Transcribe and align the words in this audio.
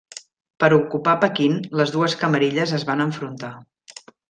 Per 0.63 0.69
ocupar 0.77 1.13
Pequín 1.25 1.59
les 1.81 1.93
dues 1.97 2.17
camarilles 2.23 2.75
es 2.81 2.87
van 2.91 3.05
enfrontar. 3.07 3.53